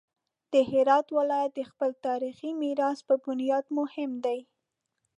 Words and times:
د 0.53 0.53
هرات 0.69 1.07
ولایت 1.17 1.51
د 1.55 1.61
خپل 1.69 1.89
تاریخي 2.05 2.49
میراث 2.61 2.99
په 3.07 3.15
بنیاد 3.25 3.65
مهم 3.79 4.11
دی. 4.25 4.39